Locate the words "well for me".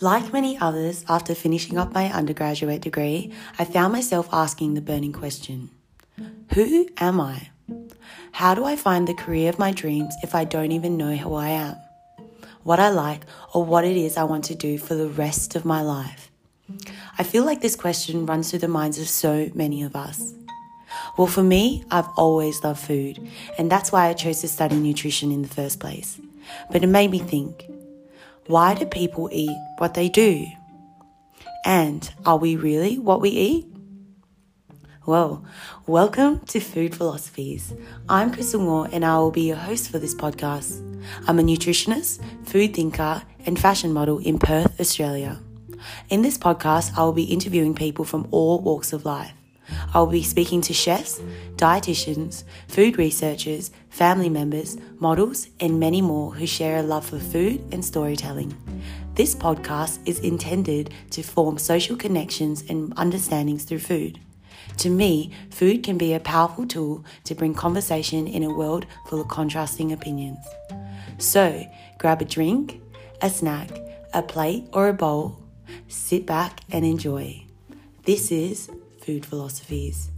21.16-21.84